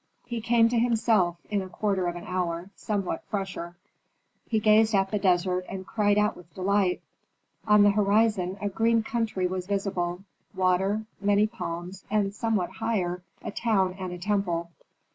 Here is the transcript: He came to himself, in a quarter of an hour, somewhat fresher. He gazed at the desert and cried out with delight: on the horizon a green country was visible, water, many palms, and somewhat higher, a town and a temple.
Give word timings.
He 0.25 0.41
came 0.41 0.67
to 0.69 0.79
himself, 0.79 1.37
in 1.51 1.61
a 1.61 1.69
quarter 1.69 2.07
of 2.07 2.15
an 2.15 2.23
hour, 2.23 2.71
somewhat 2.75 3.23
fresher. 3.29 3.75
He 4.49 4.59
gazed 4.59 4.95
at 4.95 5.11
the 5.11 5.19
desert 5.19 5.63
and 5.69 5.85
cried 5.85 6.17
out 6.17 6.35
with 6.35 6.51
delight: 6.55 7.03
on 7.67 7.83
the 7.83 7.91
horizon 7.91 8.57
a 8.59 8.67
green 8.67 9.03
country 9.03 9.45
was 9.45 9.67
visible, 9.67 10.23
water, 10.55 11.05
many 11.19 11.45
palms, 11.45 12.03
and 12.09 12.33
somewhat 12.33 12.71
higher, 12.71 13.21
a 13.43 13.51
town 13.51 13.93
and 13.99 14.11
a 14.11 14.17
temple. 14.17 14.71